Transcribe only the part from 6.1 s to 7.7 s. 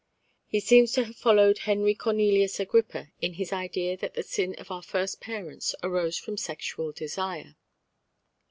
from sexual desire.